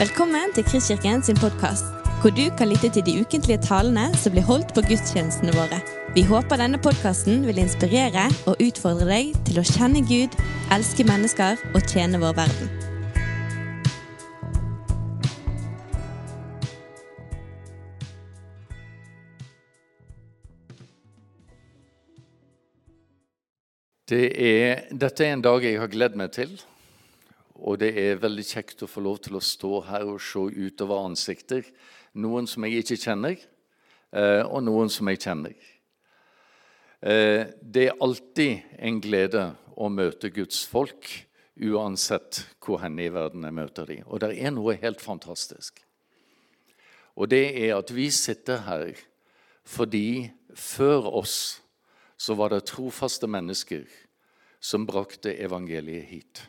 [0.00, 1.84] Velkommen til Kristkirken sin podkast,
[2.22, 5.76] hvor du kan lytte til de ukentlige talene som blir holdt på gudstjenestene våre.
[6.14, 10.38] Vi håper denne podkasten vil inspirere og utfordre deg til å kjenne Gud,
[10.72, 12.72] elske mennesker og tjene vår verden.
[24.08, 26.56] Det er, dette er en dag jeg har gledd meg til.
[27.60, 31.04] Og det er veldig kjekt å få lov til å stå her og se utover
[31.10, 31.66] ansikter.
[32.16, 33.36] Noen som jeg ikke kjenner,
[34.12, 35.54] eh, og noen som jeg kjenner.
[37.02, 39.44] Eh, det er alltid en glede
[39.76, 41.08] å møte Guds folk,
[41.60, 44.04] uansett hvor hen i verden jeg møter dem.
[44.08, 45.82] Og det er noe helt fantastisk.
[47.16, 48.94] Og det er at vi sitter her
[49.70, 51.60] fordi før oss
[52.20, 53.84] så var det trofaste mennesker
[54.60, 56.42] som brakte evangeliet hit.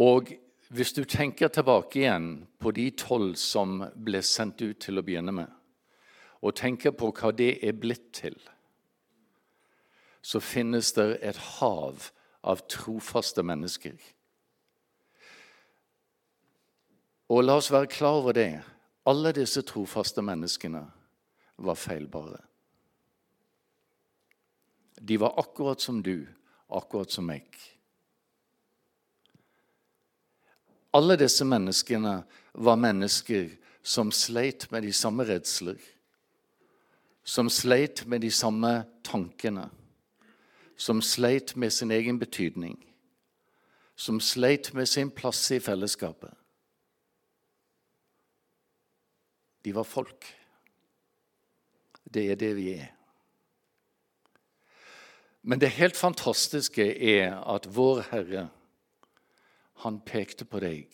[0.00, 0.32] Og
[0.74, 5.34] hvis du tenker tilbake igjen på de tolv som ble sendt ut til å begynne
[5.34, 5.50] med,
[6.44, 8.36] og tenker på hva det er blitt til,
[10.24, 12.10] så finnes det et hav
[12.44, 13.96] av trofaste mennesker.
[17.32, 18.62] Og la oss være klar over det.
[19.08, 20.82] Alle disse trofaste menneskene
[21.64, 22.40] var feilbare.
[25.00, 26.26] De var akkurat som du,
[26.68, 27.46] akkurat som meg.
[30.94, 32.20] Alle disse menneskene
[32.54, 33.50] var mennesker
[33.82, 35.80] som sleit med de samme redsler,
[37.24, 39.66] som sleit med de samme tankene,
[40.76, 42.78] som sleit med sin egen betydning,
[43.96, 46.32] som sleit med sin plass i fellesskapet.
[49.64, 50.26] De var folk.
[52.04, 52.90] Det er det vi er.
[55.42, 58.48] Men det helt fantastiske er at vår Herre
[59.82, 60.88] han pekte på deg,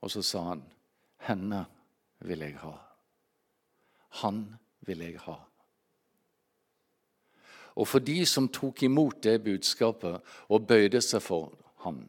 [0.00, 0.62] og så sa han,
[1.18, 1.64] 'Henne
[2.20, 2.74] vil jeg ha.
[4.08, 5.44] Han vil jeg ha.'
[7.76, 11.52] Og for de som tok imot det budskapet og bøyde seg for
[11.84, 12.08] ham,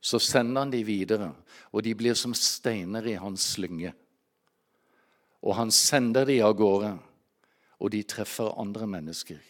[0.00, 1.34] så sender han de videre,
[1.72, 3.92] og de blir som steiner i hans slynge.
[5.42, 6.98] Og han sender de av gårde,
[7.80, 9.40] og de treffer andre mennesker.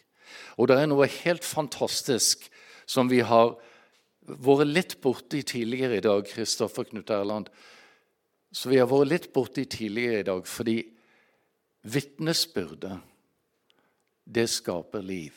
[0.59, 2.49] Og det er noe helt fantastisk
[2.87, 3.55] som vi har
[4.25, 7.51] vært litt borti tidligere i dag, Kristoffer Knut Erland.
[8.55, 10.79] Så vi har vært litt borti tidligere i dag fordi
[11.85, 12.97] vitnesbyrdet,
[14.25, 15.35] det skaper liv.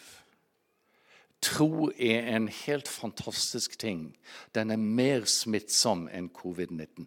[1.44, 4.16] Tro er en helt fantastisk ting.
[4.56, 7.06] Den er mer smittsom enn covid-19.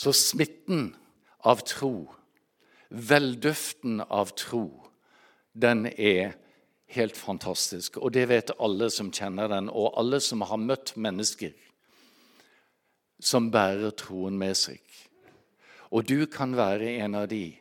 [0.00, 0.94] Så smitten
[1.44, 2.08] av tro,
[2.88, 4.64] velduften av tro,
[5.52, 6.38] den er
[6.94, 7.98] helt fantastisk.
[7.98, 11.54] Og det vet alle som kjenner den, og alle som har møtt mennesker
[13.20, 14.80] som bærer troen med seg.
[15.90, 17.52] Og du kan være en av de.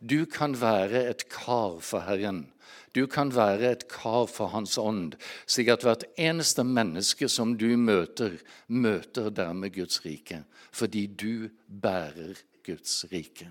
[0.00, 2.46] Du kan være et kar for Herren.
[2.94, 5.14] Du kan være et kar for Hans ånd,
[5.46, 10.42] slik at hvert eneste menneske som du møter, møter dermed Guds rike,
[10.72, 13.50] fordi du bærer Guds rike.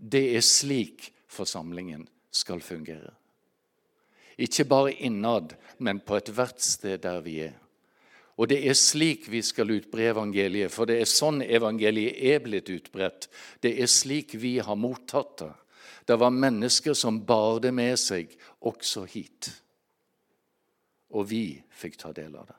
[0.00, 3.12] Det er slik forsamlingen skal fungere.
[4.40, 7.56] Ikke bare innad, men på ethvert sted der vi er.
[8.40, 12.70] Og det er slik vi skal utbre evangeliet, for det er sånn evangeliet er blitt
[12.72, 13.28] utbredt.
[13.60, 15.50] Det er slik vi har mottatt det.
[16.08, 18.32] Det var mennesker som bar det med seg
[18.64, 19.50] også hit.
[21.12, 22.56] Og vi fikk ta del av det.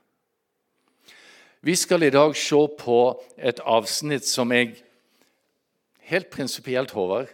[1.66, 3.00] Vi skal i dag se på
[3.38, 4.76] et avsnitt som jeg
[6.10, 7.30] helt prinsipielt, Håvard,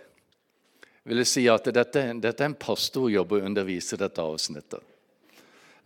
[1.08, 4.84] vil jeg si at dette, dette er en pastorjobb å undervise dette avsnittet.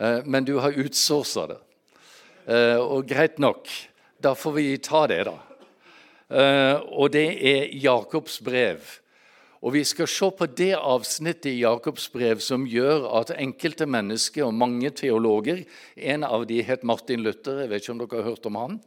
[0.01, 1.59] Eh, men du har utsourca det.
[2.49, 3.69] Eh, og greit nok,
[4.21, 5.37] da får vi ta det, da.
[6.31, 8.97] Eh, og det er Jakobs brev.
[9.61, 14.47] Og vi skal se på det avsnittet i Jakobs brev som gjør at enkelte mennesker
[14.47, 18.29] og mange teologer En av de het Martin Luther, jeg vet ikke om dere har
[18.31, 18.79] hørt om han,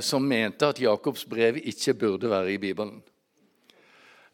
[0.00, 3.02] som mente at Jakobs brev ikke burde være i Bibelen.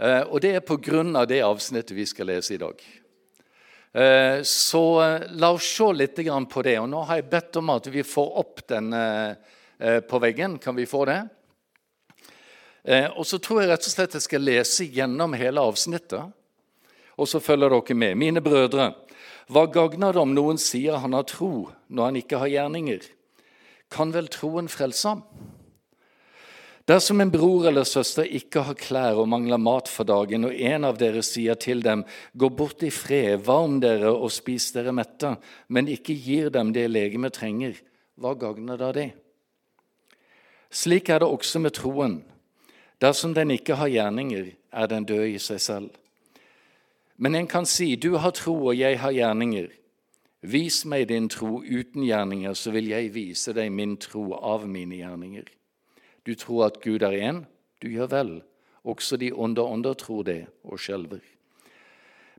[0.01, 1.27] Eh, og det er pga.
[1.29, 2.81] det avsnittet vi skal lese i dag.
[3.93, 6.79] Eh, så eh, la oss se litt på det.
[6.81, 8.95] Og nå har jeg bedt om at vi får opp den
[9.81, 10.59] på veggen.
[10.59, 11.23] Kan vi få det?
[13.17, 16.33] Og så tror jeg rett og slett jeg skal lese gjennom hele avsnittet.
[17.17, 18.17] Og så følger dere med.
[18.17, 18.91] Mine brødre,
[19.49, 23.09] hva gagner det om noen sier han har tro, når han ikke har gjerninger?
[23.89, 25.25] Kan vel troen frelse ham?
[26.89, 30.87] Dersom en bror eller søster ikke har klær og mangler mat for dagen, og en
[30.89, 35.37] av dere sier til dem, gå bort i fred, varm dere og spis dere mette,
[35.69, 37.77] men ikke gir dem det legemet trenger,
[38.21, 39.11] hva gagner da det?
[40.71, 42.21] Slik er det også med troen.
[43.01, 45.91] Dersom den ikke har gjerninger, er den død i seg selv.
[47.21, 49.69] Men en kan si, du har tro, og jeg har gjerninger.
[50.41, 55.03] Vis meg din tro uten gjerninger, så vil jeg vise deg min tro av mine
[55.03, 55.45] gjerninger.
[56.31, 57.43] Du tror at Gud er én?
[57.83, 58.29] Du gjør vel.
[58.87, 61.25] Også de onde ånder tror det og skjelver.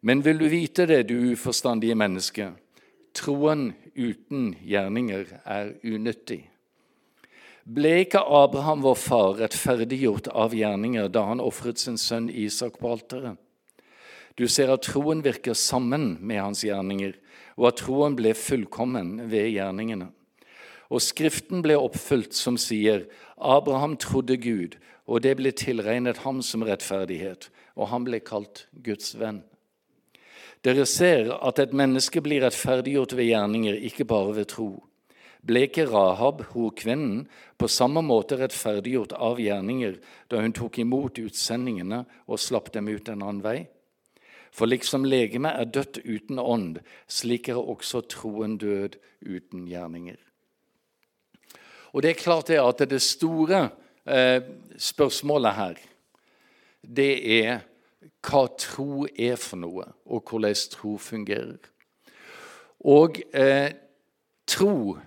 [0.02, 2.54] Men vil du vite det, du uforstandige menneske?
[3.12, 6.46] Troen uten gjerninger er unyttig.
[7.68, 12.96] Ble ikke Abraham vår far rettferdiggjort av gjerninger da han ofret sin sønn Isak på
[12.96, 13.36] alteret?
[14.40, 17.12] Du ser at troen virker sammen med hans gjerninger,
[17.60, 20.14] og at troen ble fullkommen ved gjerningene.
[20.92, 23.06] Og Skriften ble oppfylt som sier
[23.38, 24.76] Abraham trodde Gud,
[25.08, 27.48] og det ble tilregnet ham som rettferdighet,
[27.80, 29.42] og han ble kalt Guds venn.
[30.62, 34.70] Dere ser at et menneske blir rettferdiggjort ved gjerninger, ikke bare ved tro.
[35.42, 37.24] Ble ikke Rahab, horkvinnen,
[37.58, 39.98] på samme måte rettferdiggjort av gjerninger
[40.30, 43.60] da hun tok imot utsendingene og slapp dem ut en annen vei?
[44.54, 50.20] For liksom legemet er dødt uten ånd, slik er også troen død uten gjerninger.
[51.92, 53.70] Og det er klart det at det store
[54.06, 54.42] eh,
[54.78, 55.82] spørsmålet her,
[56.82, 57.60] det er
[58.26, 61.60] hva tro er for noe, og hvordan tro fungerer.
[62.82, 63.74] Og eh,
[64.50, 64.98] tro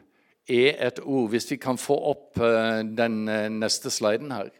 [0.48, 4.50] er et ord Hvis vi kan få opp eh, den eh, neste sliden her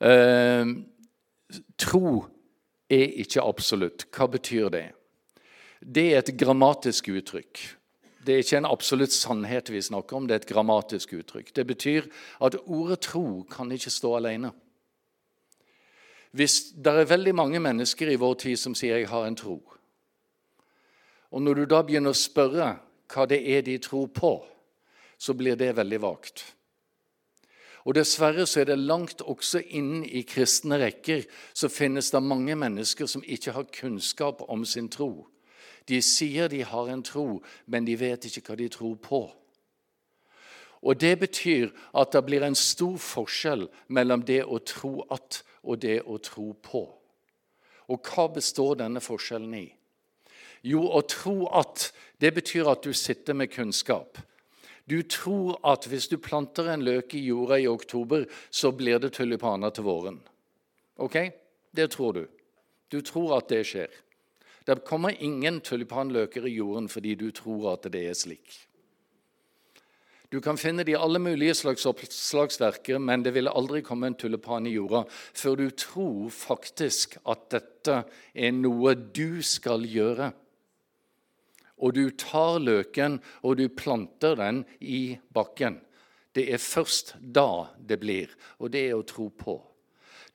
[0.00, 0.66] eh,
[1.78, 2.24] Tro
[2.90, 4.06] er ikke absolutt.
[4.10, 4.86] Hva betyr det?
[5.80, 7.60] Det er et grammatisk uttrykk.
[8.26, 11.54] Det er ikke en absolutt sannhet vi snakker om, det er et grammatisk uttrykk.
[11.56, 12.08] Det betyr
[12.44, 14.52] at ordet tro kan ikke stå alene.
[16.32, 19.76] Hvis Det er veldig mange mennesker i vår tid som sier 'jeg har en tro'.
[21.30, 22.78] Og Når du da begynner å spørre
[23.08, 24.44] hva det er de tror på,
[25.18, 26.54] så blir det veldig vagt.
[27.84, 31.24] Og Dessverre så er det langt også inn i kristne rekker
[31.54, 35.29] så finnes det mange mennesker som ikke har kunnskap om sin tro.
[35.90, 39.22] De sier de har en tro, men de vet ikke hva de tror på.
[40.80, 45.82] Og Det betyr at det blir en stor forskjell mellom det å tro at og
[45.82, 46.86] det å tro på.
[47.90, 49.66] Og hva består denne forskjellen i?
[50.62, 51.90] Jo, å tro at,
[52.20, 54.18] det betyr at du sitter med kunnskap.
[54.88, 59.12] Du tror at hvis du planter en løk i jorda i oktober, så blir det
[59.16, 60.20] tulipaner til våren.
[60.96, 61.16] Ok?
[61.72, 62.24] Det tror du.
[62.90, 63.92] Du tror at det skjer.
[64.70, 68.52] Det kommer ingen tulipanløker i jorden fordi du tror at det er slik.
[70.30, 74.14] Du kan finne det i alle mulige slags oppslagsverker, men det ville aldri komme en
[74.14, 77.96] tulipan i jorda før du tror faktisk at dette
[78.30, 80.30] er noe du skal gjøre.
[81.82, 85.80] Og du tar løken og du planter den i bakken.
[86.30, 88.30] Det er først da det blir,
[88.62, 89.58] og det er å tro på.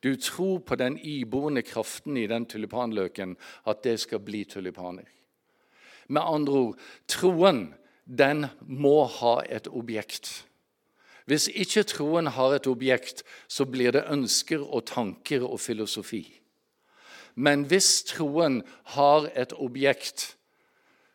[0.06, 3.34] Du tror på den iboende kraften i den tulipanløken,
[3.66, 5.08] at det skal bli tulipaner.
[6.06, 6.78] Med andre ord
[7.10, 7.74] troen
[8.06, 10.46] den må ha et objekt.
[11.26, 16.22] Hvis ikke troen har et objekt, så blir det ønsker og tanker og filosofi.
[17.34, 18.62] Men hvis troen
[18.94, 20.36] har et objekt,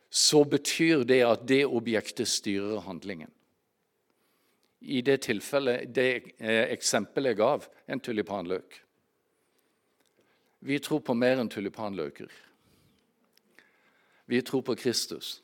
[0.10, 3.32] så betyr det at det objektet styrer handlingen
[4.82, 8.82] i det tilfellet, det eh, eksempelet jeg gav, en tulipanløk.
[10.62, 12.30] Vi tror på mer enn tulipanløker.
[14.30, 15.42] Vi tror på Kristus.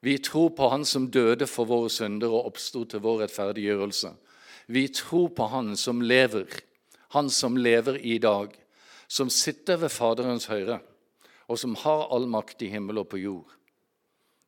[0.00, 4.12] Vi tror på Han som døde for våre synder og oppsto til vår rettferdiggjørelse.
[4.66, 6.46] Vi tror på Han som lever,
[7.14, 8.52] Han som lever i dag,
[9.08, 10.80] som sitter ved Faderens høyre,
[11.48, 13.52] og som har all makt i himmel og på jord.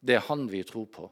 [0.01, 1.11] Det er Han vi tror på.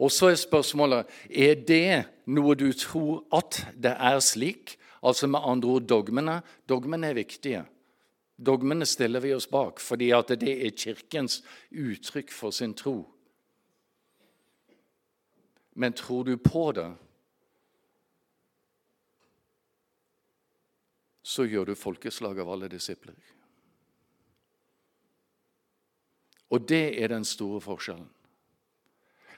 [0.00, 4.78] Og så er spørsmålet er det noe du tror at det er slik.
[5.04, 6.40] Altså med andre ord dogmene.
[6.68, 7.64] Dogmene er viktige.
[8.40, 13.02] Dogmene stiller vi oss bak fordi at det er Kirkens uttrykk for sin tro.
[15.74, 16.88] Men tror du på det,
[21.22, 23.14] så gjør du folkeslag av alle disipler.
[26.50, 28.08] Og det er den store forskjellen.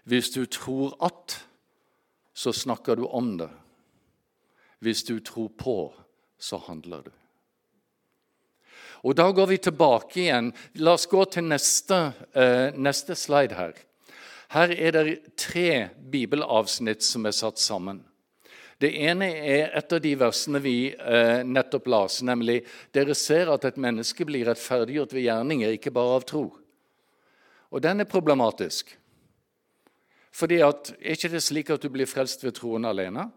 [0.04, 1.38] Hvis du tror at,
[2.35, 3.50] så snakker du om det.
[4.82, 5.92] Hvis du tror på,
[6.38, 7.12] så handler du.
[9.02, 10.52] Og Da går vi tilbake igjen.
[10.75, 13.75] La oss gå til neste, uh, neste slide her.
[14.52, 18.02] Her er det tre bibelavsnitt som er satt sammen.
[18.82, 23.62] Det ene er et av de versene vi eh, nettopp las, nemlig dere ser at
[23.68, 26.42] et menneske blir rettferdiggjort ved gjerninger, ikke bare av tro.
[27.71, 28.90] Og den er problematisk.
[30.32, 33.30] Fordi at, Er ikke det slik at du blir frelst ved troen alene?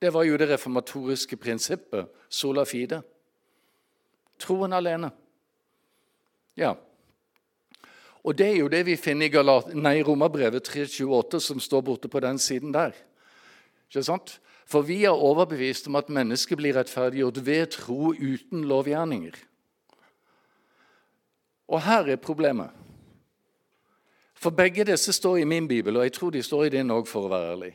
[0.00, 3.02] Det var jo det reformatoriske prinsippet, sola fide.
[4.38, 5.10] Troen alene.
[6.56, 6.74] Ja.
[8.24, 12.08] Og det er jo det vi finner i Galat nei, Romerbrevet 328, som står borte
[12.08, 12.92] på den siden der.
[13.88, 14.40] Ikke sant?
[14.70, 19.34] For vi er overbevist om at mennesket blir rettferdiggjort ved tro uten lovgjerninger.
[21.70, 22.70] Og her er problemet.
[24.40, 27.04] For begge disse står i min bibel, og jeg tror de står i din òg,
[27.08, 27.74] for å være ærlig.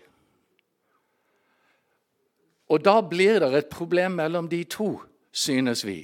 [2.74, 4.96] Og da blir det et problem mellom de to,
[5.32, 6.00] synes vi.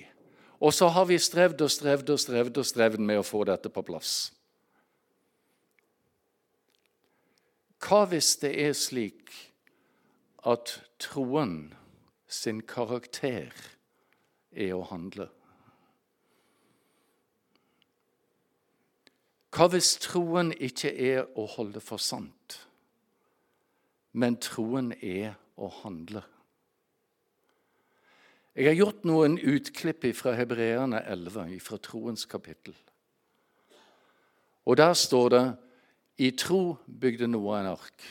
[0.62, 3.72] Og så har vi strevd og strevd og strevd og strevd med å få dette
[3.74, 4.30] på plass.
[7.82, 9.34] Hva hvis det er slik
[10.46, 11.72] at troen
[12.30, 13.50] sin karakter
[14.54, 15.32] er å handle?
[19.52, 22.56] Hva hvis troen ikke er å holde for sant,
[24.16, 26.24] men troen er å handle?
[28.56, 32.76] Jeg har gjort noen utklipp fra Hebreerne 11, fra troens kapittel.
[34.68, 35.44] Og der står det
[36.24, 38.08] i tro bygde Noah en ark.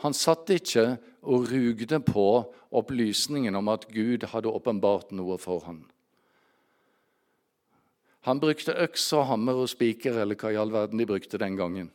[0.00, 2.26] Han satt ikke og rugde på
[2.70, 5.82] opplysningen om at Gud hadde åpenbart noe for ham.
[8.28, 11.56] Han brukte øks og hammer og spiker, eller hva i all verden de brukte den
[11.56, 11.88] gangen.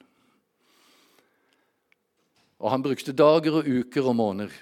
[2.60, 4.56] Og han brukte dager og uker og måneder.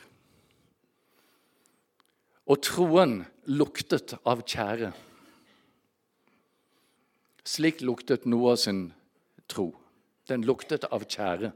[2.52, 4.92] Og troen luktet av tjære.
[7.48, 8.90] Slik luktet Noah sin
[9.48, 9.70] tro.
[10.28, 11.54] Den luktet av tjære.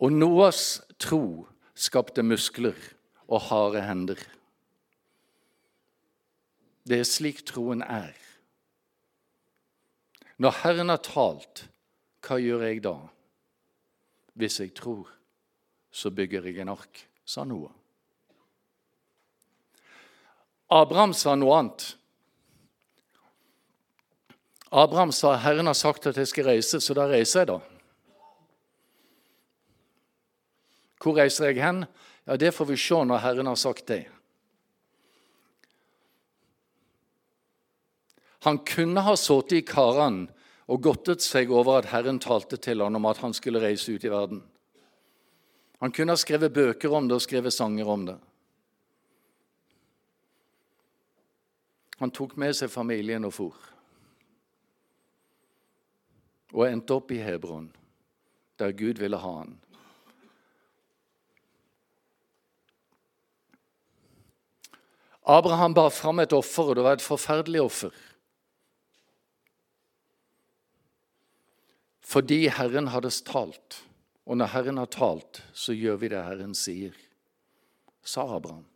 [0.00, 2.76] Og Noahs tro skapte muskler
[3.28, 4.20] og harde hender.
[6.88, 8.14] Det er slik troen er.
[10.42, 11.66] Når Herren har talt,
[12.26, 12.96] hva gjør jeg da?
[14.38, 15.06] Hvis jeg tror,
[15.92, 17.74] så bygger jeg en ark, sa Noah.
[20.72, 21.84] Abraham sa noe annet.
[24.72, 27.58] Abraham sa, 'Herren har sagt at jeg skal reise, så da reiser jeg', da.
[31.02, 31.84] Hvor reiser jeg hen?
[32.26, 34.06] Ja, Det får vi se når Herren har sagt det.
[38.42, 40.26] Han kunne ha sittet i karene
[40.66, 44.04] og godtet seg over at Herren talte til ham om at han skulle reise ut
[44.04, 44.42] i verden.
[45.82, 48.18] Han kunne ha skrevet bøker om det og skrevet sanger om det.
[52.02, 53.58] Han tok med seg familien og for.
[56.52, 57.68] Og endte opp i Hebron,
[58.58, 59.54] der Gud ville ha han.
[65.22, 67.94] Abraham bar fram et offer, og det var et forferdelig offer.
[72.12, 73.78] Fordi Herren hadde talt.
[74.26, 76.92] Og når Herren har talt, så gjør vi det Herren sier,
[78.04, 78.66] sa Abraham.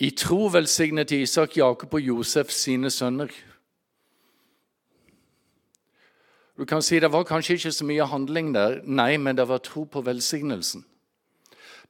[0.00, 3.28] I tro velsignet Isak Jakob og Josef sine sønner.
[6.56, 9.58] Du kan si Det var kanskje ikke så mye handling der, nei, men det var
[9.58, 10.84] tro på velsignelsen.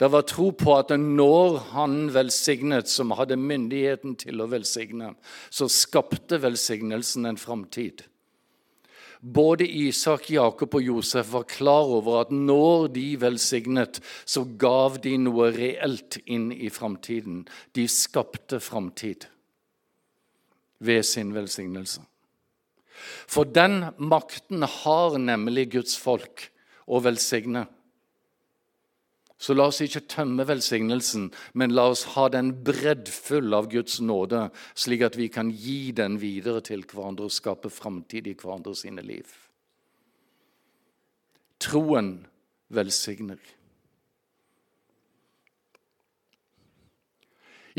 [0.01, 5.13] Det var tro på at når han velsignet, som hadde myndigheten til å velsigne,
[5.53, 8.07] så skapte velsignelsen en framtid.
[9.21, 15.19] Både Isak, Jakob og Josef var klar over at når de velsignet, så gav de
[15.21, 17.43] noe reelt inn i framtiden.
[17.77, 19.27] De skapte framtid
[20.81, 22.01] ved sin velsignelse.
[23.29, 26.47] For den makten har nemlig Guds folk
[26.89, 27.67] å velsigne.
[29.41, 34.51] Så la oss ikke tømme velsignelsen, men la oss ha den breddfull av Guds nåde,
[34.77, 39.01] slik at vi kan gi den videre til hverandre og skape framtid i hverandre sine
[39.01, 39.33] liv.
[41.61, 42.19] Troen
[42.69, 43.41] velsigner.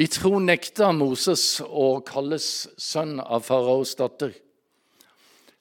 [0.02, 2.46] I tro nekta Moses å kalles
[2.80, 4.34] sønn av faraos datter.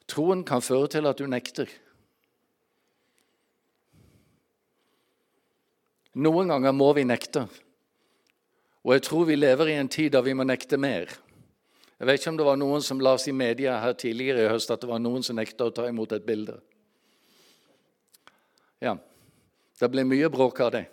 [0.09, 1.69] Troen kan føre til at du nekter.
[6.18, 7.44] Noen ganger må vi nekte.
[8.82, 11.10] Og jeg tror vi lever i en tid da vi må nekte mer.
[12.00, 14.50] Jeg vet ikke om det var noen som la oss i media her tidligere i
[14.50, 16.56] høst at det var noen som nekta å ta imot et bilde.
[18.80, 18.96] Ja,
[19.78, 20.86] det blir mye bråk av det.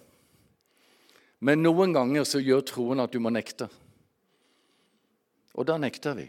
[1.40, 3.70] Men noen ganger så gjør troen at du må nekte.
[5.56, 6.28] Og da nekter vi.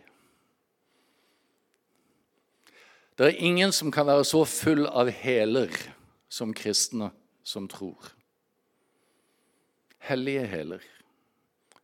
[3.18, 5.74] Det er ingen som kan være så full av hæler
[6.30, 7.10] som kristne
[7.42, 8.14] som tror.
[10.08, 10.84] Hellige hæler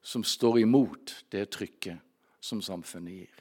[0.04, 2.00] som står imot det trykket
[2.44, 3.40] som samfunnet gir.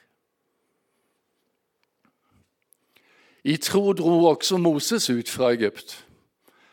[3.44, 5.98] I tro dro også Moses ut fra Egypt.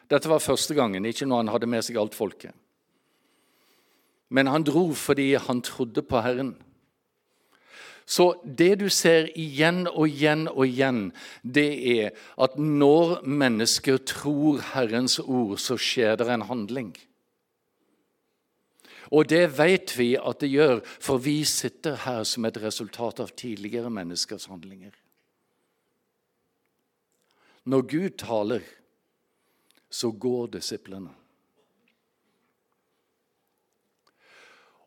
[0.07, 2.55] Dette var første gangen, ikke når han hadde med seg alt folket.
[4.31, 6.55] Men han dro fordi han trodde på Herren.
[8.07, 11.01] Så det du ser igjen og igjen og igjen,
[11.43, 16.95] det er at når mennesker tror Herrens ord, så skjer det en handling.
[19.11, 23.33] Og det vet vi at det gjør, for vi sitter her som et resultat av
[23.35, 24.93] tidligere menneskers handlinger.
[27.67, 28.63] Når Gud taler,
[29.91, 31.11] så går disiplene.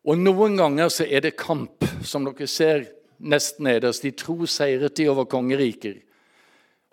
[0.05, 2.83] Og Noen ganger så er det kamp, som dere ser
[3.17, 4.03] nesten nederst.
[4.05, 6.01] De tro seiret de over kongeriker.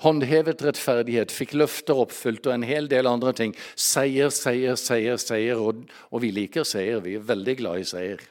[0.03, 3.55] Håndhevet rettferdighet, fikk løfter oppfylt og en hel del andre ting.
[3.79, 5.63] Seier, seier, seier, seier.
[5.63, 7.03] Og, og vi liker seier.
[7.05, 8.25] Vi er veldig glad i seier.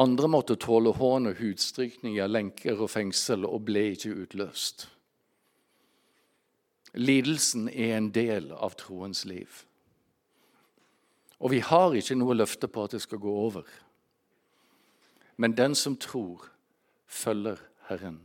[0.00, 4.86] Andre måtte tåle hån og hudstrykninger, lenker og fengsel og ble ikke utløst.
[6.96, 9.62] Lidelsen er en del av troens liv.
[11.38, 13.68] Og vi har ikke noe løfte på at det skal gå over.
[15.40, 16.49] Men den som tror,
[17.10, 17.58] følger
[17.90, 18.20] Herren.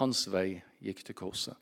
[0.00, 1.58] Hans vei gikk til korset.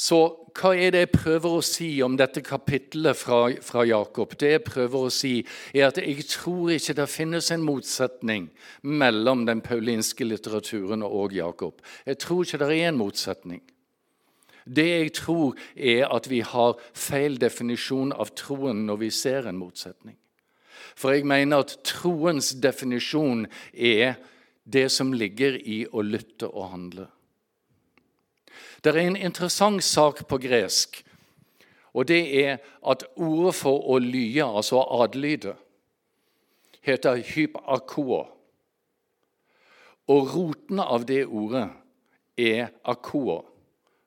[0.00, 0.16] Så
[0.56, 4.32] hva er det jeg prøver å si om dette kapittelet fra, fra, Jakob?
[4.38, 5.32] Det jeg prøver å si,
[5.74, 8.46] er at jeg tror ikke det finnes en motsetning
[8.80, 11.84] mellom den paulinske litteraturen og Jakob.
[12.08, 13.60] Jeg tror ikke det er en motsetning.
[14.64, 19.60] Det jeg tror, er at vi har feil definisjon av troen når vi ser en
[19.60, 20.16] motsetning.
[20.96, 24.18] For jeg mener at troens definisjon er
[24.64, 27.06] det som ligger i å lytte og handle.
[28.80, 31.02] Det er en interessant sak på gresk,
[31.92, 35.56] og det er at ordet for å lye, altså å adlyde,
[36.86, 38.22] heter hypakoa.
[40.10, 41.66] Og roten av det ordet
[42.40, 43.42] er akoa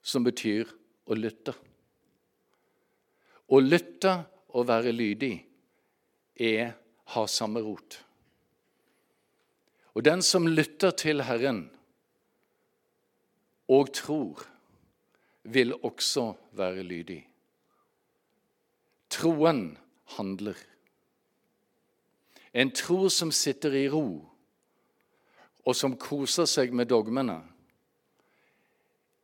[0.03, 0.67] som betyr
[1.05, 1.53] å lytte.
[3.47, 4.15] Å lytte
[4.55, 5.36] og være lydig
[6.35, 6.73] er
[7.13, 7.99] har samme rot.
[9.93, 11.67] Og den som lytter til Herren
[13.67, 14.45] og tror,
[15.43, 17.21] vil også være lydig.
[19.09, 19.77] Troen
[20.17, 20.57] handler.
[22.53, 24.29] En tro som sitter i ro,
[25.65, 27.39] og som koser seg med dogmene,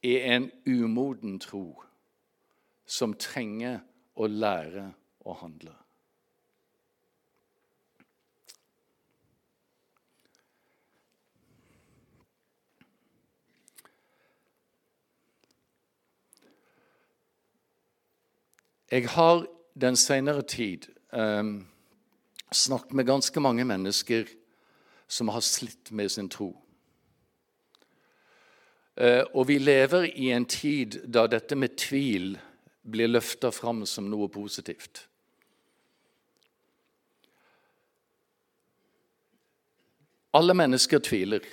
[0.04, 1.66] er en umoden tro
[2.86, 3.82] som trenger
[4.16, 4.86] å lære
[5.28, 5.76] å handle.
[18.90, 19.46] Jeg har
[19.78, 21.44] den senere tid eh,
[22.52, 24.26] snakket med ganske mange mennesker
[25.08, 26.50] som har slitt med sin tro.
[29.00, 32.34] Eh, og vi lever i en tid da dette med tvil
[32.82, 35.06] blir løfta fram som noe positivt.
[40.34, 41.46] Alle mennesker tviler.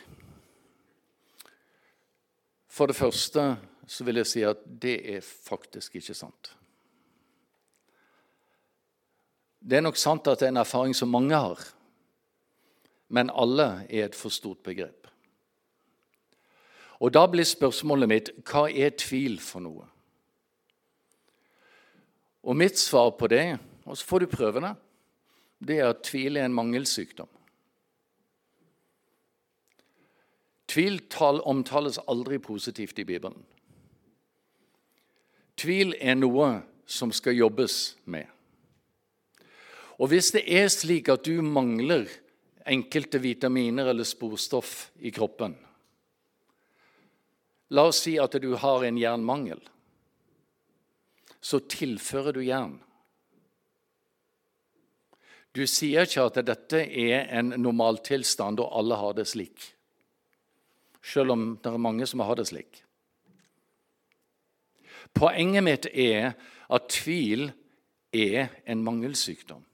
[2.68, 3.56] For det første
[3.88, 6.56] så vil jeg si at det er faktisk ikke sant.
[9.60, 11.60] Det er nok sant at det er en erfaring som mange har,
[13.08, 15.06] men alle er et for stort begrep.
[17.00, 19.84] Og Da blir spørsmålet mitt hva er tvil for noe?
[22.42, 24.74] Og Mitt svar på det, og så får du prøve det,
[25.66, 27.28] det er at tvil er en mangelsykdom.
[30.68, 31.02] Tvil
[31.44, 33.44] omtales aldri positivt i Bibelen.
[35.56, 38.26] Tvil er noe som skal jobbes med.
[39.98, 42.08] Og Hvis det er slik at du mangler
[42.66, 45.56] enkelte vitaminer eller sporstoff i kroppen,
[47.74, 49.58] La oss si at du har en jernmangel.
[51.40, 52.76] Så tilfører du jern.
[55.56, 59.70] Du sier ikke at dette er en normaltilstand og alle har det slik,
[61.00, 62.82] selv om det er mange som har det slik.
[65.16, 66.34] Poenget mitt er
[66.68, 67.48] at tvil
[68.12, 69.64] er en mangelsykdom.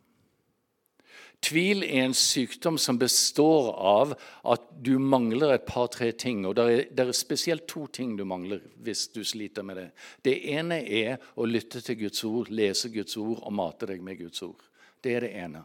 [1.42, 4.12] Tvil er en sykdom som består av
[4.46, 6.44] at du mangler et par-tre ting.
[6.46, 9.88] Og det er, er, spesielt to ting du mangler hvis du sliter med det.
[10.22, 14.20] Det ene er å lytte til Guds ord, lese Guds ord og mate deg med
[14.22, 14.62] Guds ord.
[15.02, 15.64] Det er det ene.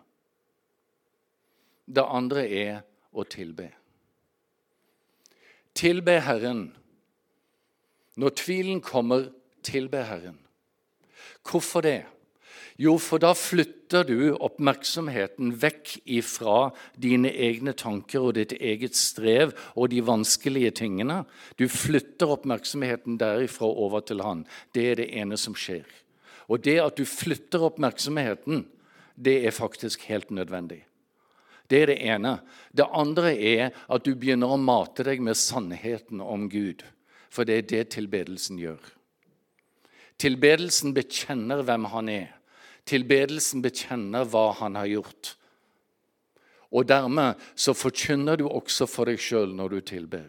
[1.85, 2.81] Det andre er
[3.13, 3.69] å tilbe.
[5.77, 6.65] Tilbe Herren.
[8.17, 9.29] Når tvilen kommer,
[9.61, 10.41] tilbe Herren.
[11.45, 11.99] Hvorfor det?
[12.77, 19.55] Jo, for da flytter du oppmerksomheten vekk ifra dine egne tanker og ditt eget strev
[19.73, 21.23] og de vanskelige tingene.
[21.57, 24.45] Du flytter oppmerksomheten derifra over til Han.
[24.77, 25.87] Det er det ene som skjer.
[26.47, 28.67] Og det at du flytter oppmerksomheten,
[29.17, 30.83] det er faktisk helt nødvendig.
[31.67, 32.37] Det er det ene.
[32.71, 36.85] Det andre er at du begynner å mate deg med sannheten om Gud.
[37.33, 38.79] For det er det tilbedelsen gjør.
[40.21, 42.36] Tilbedelsen bekjenner hvem han er.
[42.87, 45.33] Tilbedelsen bekjenner hva han har gjort.
[46.71, 50.27] Og dermed så forkynner du også for deg sjøl når du tilber.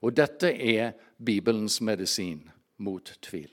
[0.00, 2.46] Og dette er Bibelens medisin
[2.80, 3.50] mot tvil.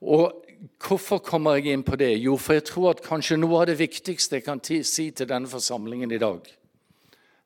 [0.00, 2.10] Og Hvorfor kommer jeg inn på det?
[2.20, 5.48] Jo, for jeg tror at kanskje noe av det viktigste jeg kan si til denne
[5.48, 6.44] forsamlingen i dag,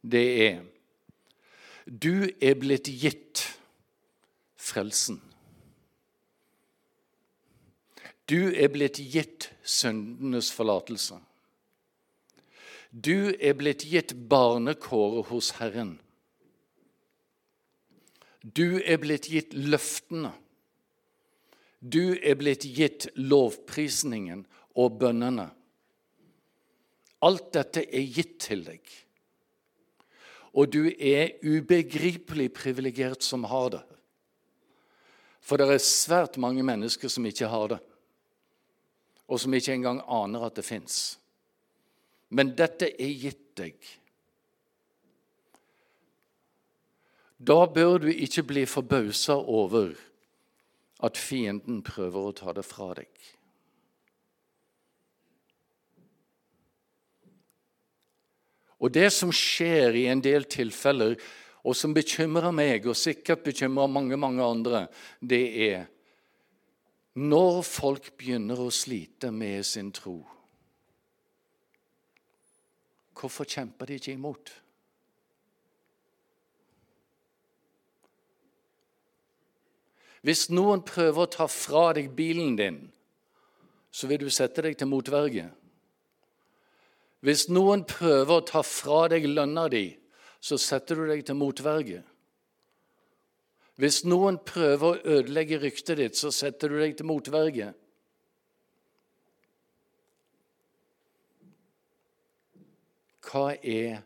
[0.02, 0.62] det er
[1.86, 3.42] Du er blitt gitt
[4.56, 5.20] frelsen.
[8.24, 11.18] Du er blitt gitt syndenes forlatelse.
[12.94, 15.98] Du er blitt gitt barnekåret hos Herren.
[18.40, 20.32] Du er blitt gitt løftene.
[21.80, 24.46] Du er blitt gitt lovprisningen
[24.80, 25.50] og bønnene.
[27.24, 28.80] Alt dette er gitt til deg.
[30.54, 33.82] Og du er ubegripelig privilegert som har det.
[35.44, 37.84] For det er svært mange mennesker som ikke har det
[39.28, 41.18] og som ikke engang aner at det fins.
[42.34, 43.76] Men dette er gitt deg.
[47.38, 49.94] Da bør du ikke bli forbausa over
[51.04, 53.10] at fienden prøver å ta det fra deg.
[58.84, 61.16] Og det som skjer i en del tilfeller,
[61.64, 64.86] og som bekymrer meg, og sikkert bekymrer mange, mange andre,
[65.20, 65.86] det er
[67.14, 70.18] når folk begynner å slite med sin tro,
[73.14, 74.50] hvorfor kjemper de ikke imot?
[80.24, 82.78] Hvis noen prøver å ta fra deg bilen din,
[83.92, 85.50] så vil du sette deg til motverge.
[87.24, 89.86] Hvis noen prøver å ta fra deg lønna di,
[90.40, 92.02] så setter du deg til motverge.
[93.80, 97.72] Hvis noen prøver å ødelegge ryktet ditt, så setter du deg til motverge.
[103.24, 104.04] Hva er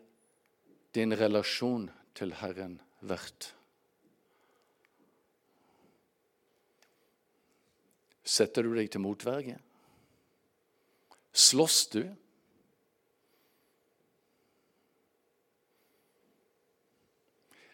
[0.97, 1.85] din relasjon
[2.17, 3.51] til Herren verdt?
[8.25, 9.59] Setter du deg til motverge?
[11.33, 12.03] Slåss du?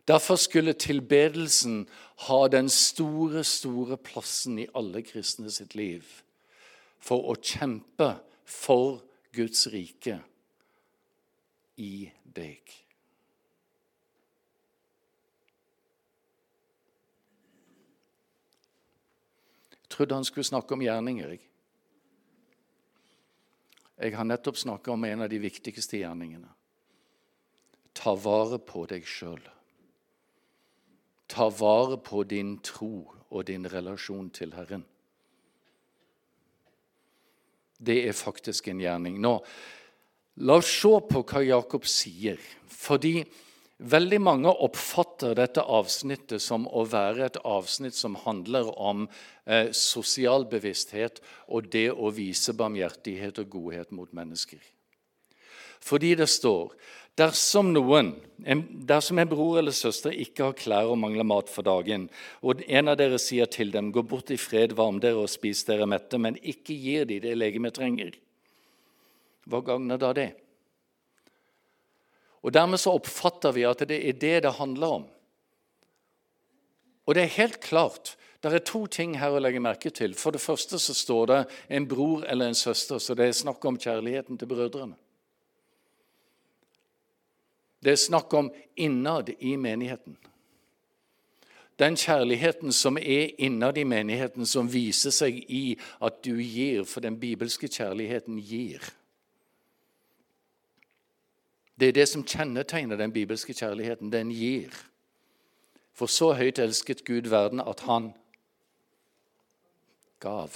[0.08, 1.90] Derfor skulle tilbedelsen
[2.28, 6.06] ha den store, store plassen i alle kristne sitt liv.
[7.02, 8.12] For å kjempe
[8.46, 9.02] for
[9.34, 10.20] Guds rike
[11.82, 12.76] i deg.
[19.74, 21.34] Jeg trodde han skulle snakke om gjerninger.
[21.34, 21.42] Jeg,
[23.98, 26.52] jeg har nettopp snakka om en av de viktigste gjerningene.
[27.96, 29.40] Ta vare på deg sjøl.
[31.28, 34.86] Ta vare på din tro og din relasjon til Herren.
[37.76, 39.18] Det er faktisk en gjerning.
[39.22, 39.40] Nå,
[40.44, 42.40] La oss se på hva Jakob sier.
[42.68, 43.22] Fordi
[43.80, 49.06] veldig mange oppfatter dette avsnittet som å være et avsnitt som handler om
[49.46, 54.60] eh, sosial bevissthet og det å vise barmhjertighet og godhet mot mennesker.
[55.80, 56.76] Fordi det står
[57.16, 58.12] Dersom noen,
[58.88, 62.10] dersom en bror eller søster ikke har klær og mangler mat for dagen,
[62.44, 65.64] og en av dere sier til dem, gå bort i fred, varm dere og spis
[65.68, 68.18] dere mette, men ikke gir de det legemet trenger,
[69.48, 70.30] hva gagner da det?
[72.46, 75.06] Og Dermed så oppfatter vi at det er det det handler om.
[77.06, 80.14] Og det er helt klart det er to ting her å legge merke til.
[80.14, 81.40] For det første så står det
[81.74, 84.94] en bror eller en søster, så det er snakk om kjærligheten til brødrene.
[87.86, 90.18] Det er snakk om innad i menigheten.
[91.80, 97.04] Den kjærligheten som er innad i menigheten, som viser seg i at du gir, for
[97.04, 98.82] den bibelske kjærligheten gir.
[101.80, 104.12] Det er det som kjennetegner den bibelske kjærligheten.
[104.12, 104.72] Den gir.
[105.94, 108.14] For så høyt elsket Gud verden at han
[110.24, 110.56] gav.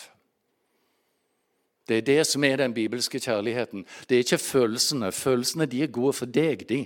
[1.89, 3.85] Det er det som er den bibelske kjærligheten.
[4.09, 5.11] Det er ikke følelsene.
[5.11, 6.85] Følelsene de er gode for deg, de.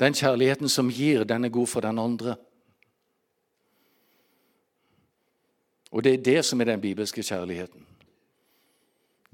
[0.00, 2.36] Den kjærligheten som gir, den er god for den andre.
[5.90, 7.86] Og det er det som er den bibelske kjærligheten.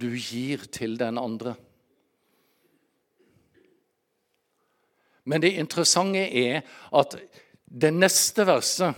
[0.01, 1.55] Du gir til den andre.
[5.25, 6.61] Men det interessante er
[6.95, 7.17] at
[7.67, 8.95] det neste verset,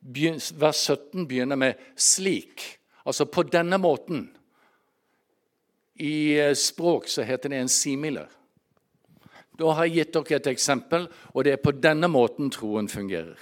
[0.00, 2.78] vers 17, begynner med 'slik'.
[3.06, 4.36] Altså på denne måten.
[5.94, 8.26] I eh, språk så heter det en simile.
[9.60, 13.36] Da har jeg gitt dere et eksempel, og det er på denne måten troen fungerer.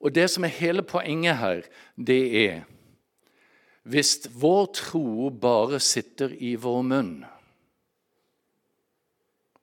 [0.00, 1.62] Og Det som er hele poenget her,
[1.96, 2.64] det er
[3.86, 7.24] Hvis vår tro bare sitter i vår munn,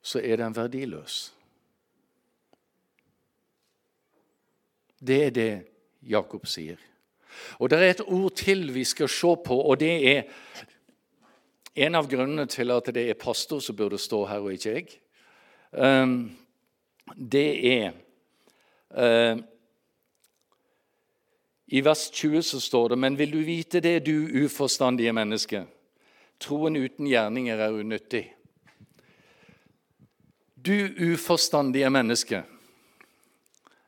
[0.01, 1.34] så er den verdiløs.
[5.08, 5.67] Det er det
[6.01, 6.77] Jakob sier.
[7.60, 10.23] Og Det er et ord til vi skal se på, og det er
[11.73, 14.99] en av grunnene til at det er pastor som burde stå her, og ikke jeg.
[15.71, 16.36] Um,
[17.17, 17.95] det er
[18.93, 19.41] uh,
[21.67, 25.65] I vers 20 så står det.: Men vil du vite det, du uforstandige menneske?
[26.39, 28.27] Troen uten gjerninger er unyttig.
[30.55, 32.43] Du uforstandige menneske.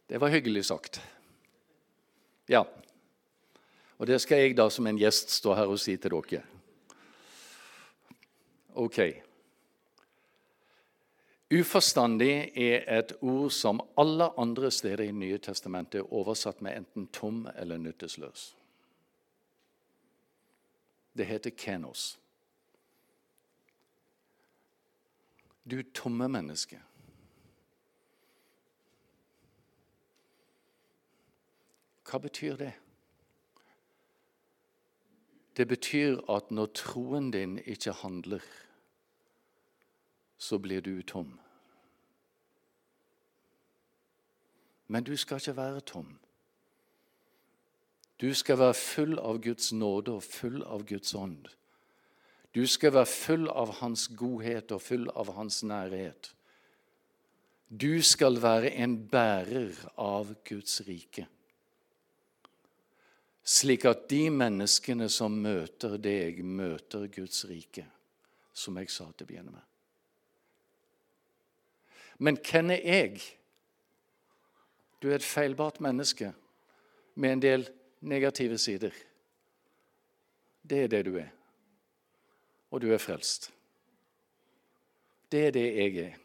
[0.10, 1.02] Det var hyggelig sagt.
[2.50, 2.64] Ja.
[3.98, 6.55] Og det skal jeg da som en gjest stå her og si til dere.
[8.76, 9.00] Ok.
[11.54, 17.08] Uforstandig er et ord som alle andre steder i Nye testamentet er oversatt med enten
[17.14, 18.56] tom eller nyttesløs.
[21.18, 22.18] Det heter kenos.
[25.72, 26.82] Du tomme menneske.
[32.06, 32.74] Hva betyr det?
[35.58, 38.44] Det betyr at når troen din ikke handler,
[40.38, 41.40] så blir du tom.
[44.88, 46.18] Men du skal ikke være tom.
[48.22, 51.48] Du skal være full av Guds nåde og full av Guds ånd.
[52.56, 56.32] Du skal være full av Hans godhet og full av Hans nærhet.
[57.70, 61.28] Du skal være en bærer av Guds rike
[63.46, 67.86] slik at de menneskene som møter deg, møter Guds rike,
[68.54, 69.66] som jeg sa til å begynne med.
[72.18, 73.22] Men hvem er jeg?
[75.02, 76.32] Du er et feilbart menneske
[77.16, 77.68] med en del
[78.02, 78.94] negative sider.
[80.70, 81.30] Det er det du er.
[82.72, 83.52] Og du er frelst.
[85.32, 86.18] Det er det jeg er.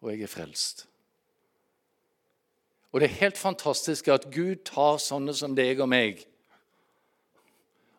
[0.00, 0.86] Og jeg er frelst.
[2.92, 6.22] Og det er helt fantastisk at Gud tar sånne som deg og meg,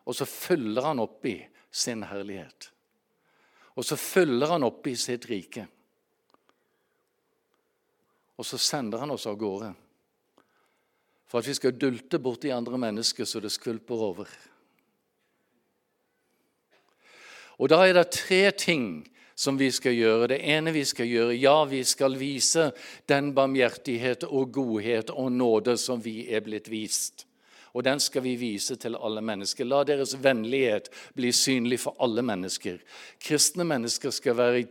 [0.08, 1.36] og så følger han opp i
[1.70, 2.70] sin herlighet.
[3.78, 5.68] Og så følger han opp i sitt rike.
[8.38, 9.72] Og så sender han oss av gårde
[11.28, 14.30] for at vi skal dulte borti andre mennesker så det skvulper over.
[17.58, 19.02] Og Da er det tre ting
[19.38, 20.28] som vi skal gjøre.
[20.32, 22.70] Det ene vi skal gjøre, ja, vi skal vise
[23.06, 27.26] den barmhjertighet og godhet og nåde som vi er blitt vist.
[27.74, 29.66] Og den skal vi vise til alle mennesker.
[29.68, 32.80] La deres vennlighet bli synlig for alle mennesker.
[33.20, 34.64] Kristne mennesker skal være,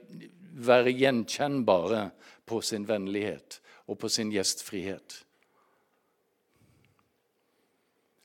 [0.68, 2.10] være gjenkjennbare
[2.48, 5.24] på sin vennlighet og på sin gjestfrihet.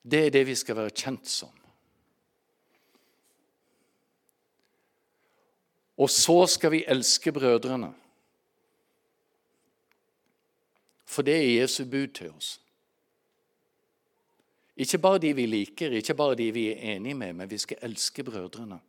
[0.03, 1.53] Det er det vi skal være kjent som.
[6.03, 7.93] Og så skal vi elske brødrene.
[11.07, 12.57] For det er Jesu bud til oss.
[14.77, 17.77] Ikke bare de vi liker, ikke bare de vi er enige med, men vi skal
[17.83, 18.81] elske brødrene.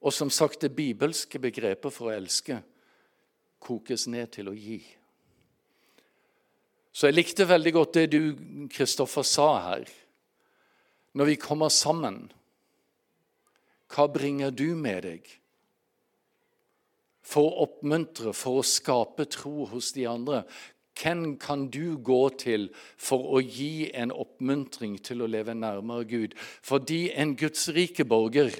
[0.00, 2.60] Og som sagt, det bibelske begrepet for å elske
[3.58, 4.78] kokes ned til å gi.
[6.92, 8.22] Så jeg likte veldig godt det du,
[8.72, 9.84] Kristoffer, sa her.
[11.18, 12.28] Når vi kommer sammen,
[13.88, 15.28] hva bringer du med deg
[17.28, 20.42] for å oppmuntre, for å skape tro hos de andre?
[20.98, 26.34] Hvem kan du gå til for å gi en oppmuntring til å leve nærmere Gud?
[26.38, 28.50] Fordi en Guds rike borger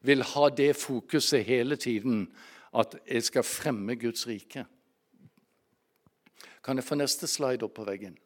[0.00, 2.26] vil ha det fokuset hele tiden
[2.76, 4.64] at jeg skal fremme Guds rike.
[6.64, 8.18] Kan jeg få neste slide opp på veggen?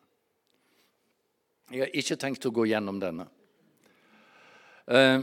[1.72, 3.28] Jeg har ikke tenkt å gå gjennom denne.
[4.90, 5.22] Eh,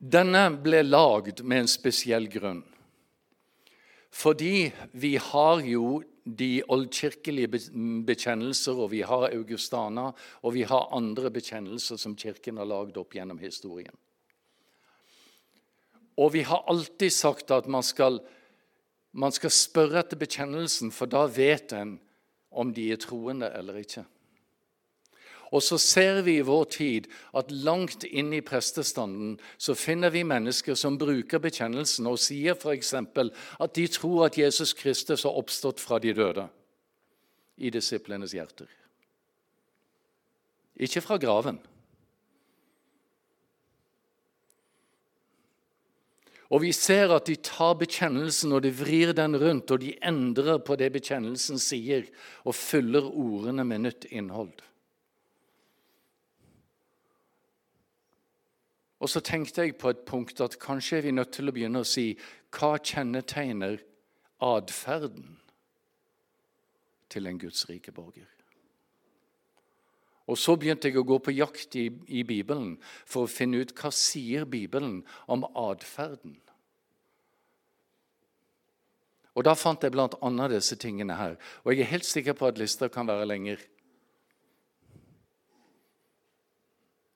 [0.00, 2.62] denne ble lagd med en spesiell grunn.
[4.10, 7.50] Fordi vi har jo de oldkirkelige
[8.06, 10.10] bekjennelser, og vi har Augustana,
[10.42, 13.94] og vi har andre bekjennelser som Kirken har lagd opp gjennom historien.
[16.20, 18.20] Og vi har alltid sagt at man skal,
[19.12, 21.96] man skal spørre etter bekjennelsen, for da vet en
[22.50, 24.04] om de er troende eller ikke.
[25.50, 30.22] Og så ser vi i vår tid at langt inn i prestestanden så finner vi
[30.26, 32.92] mennesker som bruker bekjennelsen og sier f.eks.
[32.94, 36.46] at de tror at Jesus Kristus har oppstått fra de døde
[37.58, 38.70] i disiplenes hjerter.
[40.80, 41.58] Ikke fra graven.
[46.50, 50.58] Og vi ser at de tar bekjennelsen og de vrir den rundt, og de endrer
[50.66, 52.08] på det bekjennelsen sier,
[52.42, 54.56] og fyller ordene med nytt innhold.
[59.00, 61.80] Og så tenkte jeg på et punkt at kanskje er vi nødt til å begynne
[61.80, 62.10] å si
[62.52, 63.78] hva kjennetegner
[64.44, 65.38] atferden
[67.10, 68.39] til en Guds rike borger?
[70.30, 73.74] Og Så begynte jeg å gå på jakt i, i Bibelen for å finne ut
[73.74, 76.36] hva sier Bibelen om atferden.
[79.34, 80.48] Og Da fant jeg bl.a.
[80.52, 81.36] disse tingene her.
[81.64, 83.62] Og jeg er helt sikker på at lista kan være lenger.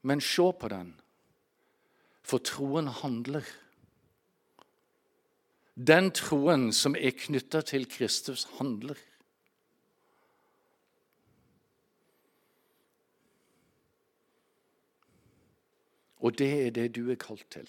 [0.03, 0.95] Men se på den.
[2.25, 3.45] For troen handler.
[5.75, 8.99] Den troen som er knytta til Kristus, handler.
[16.25, 17.69] Og det er det du er kalt til.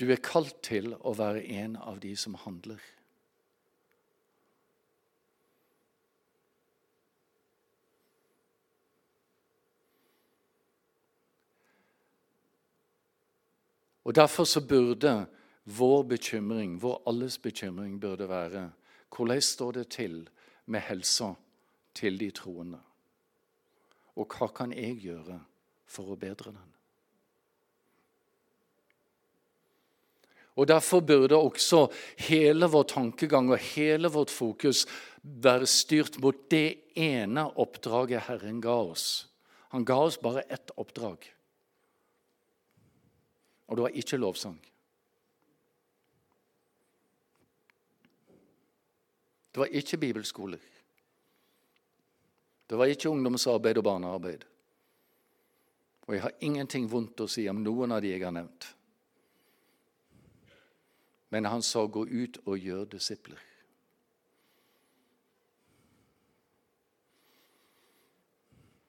[0.00, 2.78] Du er kalt til å være en av de som handler.
[14.04, 15.26] Og Derfor så burde
[15.64, 18.70] vår bekymring, vår alles bekymring, burde være
[19.16, 20.28] hvordan står det til
[20.66, 21.34] med helsa
[21.94, 22.80] til de troende?
[24.16, 25.40] Og hva kan jeg gjøre
[25.90, 26.68] for å bedre den?
[30.60, 31.86] Og Derfor burde også
[32.26, 34.84] hele vår tankegang og hele vårt fokus
[35.22, 39.06] være styrt mot det ene oppdraget Herren ga oss.
[39.70, 41.24] Han ga oss bare ett oppdrag.
[43.70, 44.58] Og det var ikke lovsang.
[49.50, 50.60] Det var ikke bibelskoler.
[52.70, 54.44] Det var ikke ungdomsarbeid og barnearbeid.
[56.10, 58.64] Og jeg har ingenting vondt å si om noen av de jeg har nevnt.
[61.30, 63.44] Men han sa 'gå ut og gjør disipler'.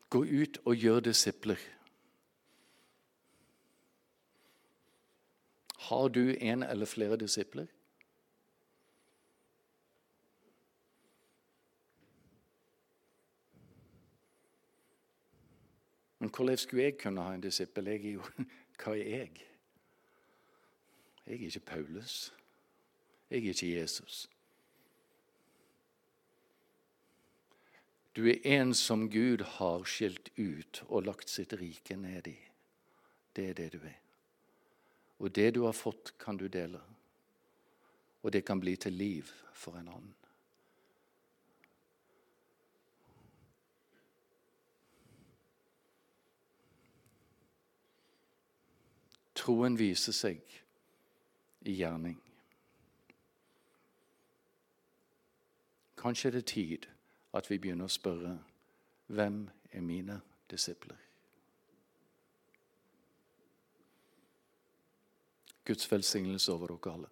[0.09, 1.59] Gå ut og gjør disipler.
[5.77, 7.67] Har du en eller flere disipler?
[16.21, 17.87] Men hvordan skulle jeg kunne ha en disippel?
[17.87, 18.23] Jeg er jo,
[18.83, 19.31] Hva er jeg?
[21.25, 22.33] Jeg er ikke Paulus.
[23.29, 24.29] Jeg er ikke Jesus.
[28.15, 32.37] Du er en som Gud har skilt ut og lagt sitt rike ned i.
[33.35, 33.97] Det er det du er.
[35.19, 36.81] Og det du har fått, kan du dele.
[38.21, 40.13] Og det kan bli til liv for en annen.
[49.41, 50.41] Troen viser seg
[51.65, 52.19] i gjerning.
[55.97, 56.85] Kanskje er det tid
[57.33, 58.35] at vi begynner å spørre
[59.09, 60.19] hvem er mine
[60.51, 60.97] disipler?
[65.65, 67.11] Guds velsignelse over dere alle.